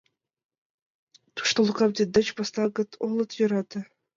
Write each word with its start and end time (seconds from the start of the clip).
Тушто 1.35 1.57
Лукам 1.67 1.91
тиддеч 1.95 2.27
поснат 2.37 2.89
огыт 3.05 3.29
йӧрате. 3.39 3.79